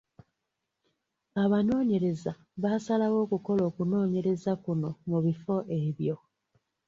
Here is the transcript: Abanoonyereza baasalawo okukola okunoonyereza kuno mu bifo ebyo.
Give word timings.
Abanoonyereza 1.43 2.31
baasalawo 2.61 3.17
okukola 3.25 3.61
okunoonyereza 3.69 4.51
kuno 4.63 4.89
mu 5.09 5.17
bifo 5.25 5.55
ebyo. 5.81 6.15